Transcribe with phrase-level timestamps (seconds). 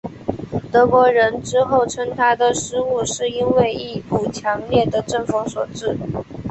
[0.71, 5.95] 德国人之后称他的失误是因为一股强烈的阵风所致。